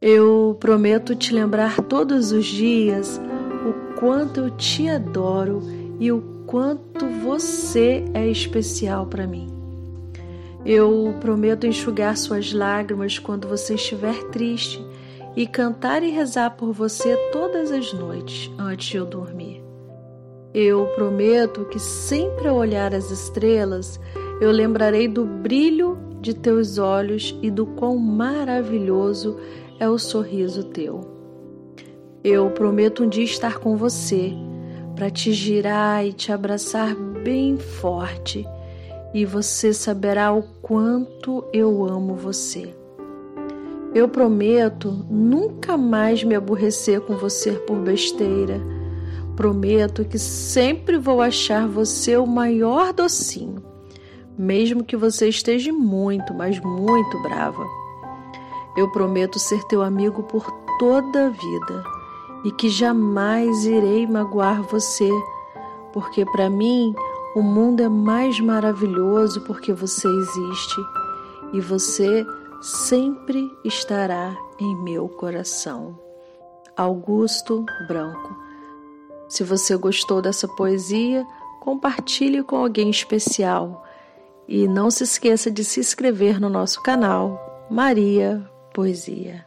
[0.00, 3.18] Eu prometo te lembrar todos os dias
[3.66, 5.62] o quanto eu te adoro
[5.98, 9.48] e o quanto você é especial para mim.
[10.66, 14.84] Eu prometo enxugar suas lágrimas quando você estiver triste
[15.34, 19.64] e cantar e rezar por você todas as noites antes de eu dormir.
[20.52, 23.98] Eu prometo que sempre ao olhar as estrelas,
[24.42, 29.36] eu lembrarei do brilho de teus olhos e do quão maravilhoso
[29.78, 31.00] é o sorriso teu.
[32.24, 34.32] Eu prometo um dia estar com você
[34.94, 38.46] para te girar e te abraçar bem forte
[39.14, 42.74] e você saberá o quanto eu amo você.
[43.94, 48.60] Eu prometo nunca mais me aborrecer com você por besteira.
[49.34, 53.55] Prometo que sempre vou achar você o maior docinho,
[54.38, 57.66] mesmo que você esteja muito, mas muito brava.
[58.76, 61.84] Eu prometo ser teu amigo por toda a vida
[62.44, 65.10] e que jamais irei magoar você,
[65.92, 66.94] porque para mim
[67.34, 70.80] o mundo é mais maravilhoso porque você existe
[71.52, 72.26] e você
[72.60, 75.98] sempre estará em meu coração.
[76.76, 78.36] Augusto Branco.
[79.28, 81.26] Se você gostou dessa poesia,
[81.60, 83.85] compartilhe com alguém especial
[84.48, 89.44] e não se esqueça de se inscrever no nosso canal Maria poesia.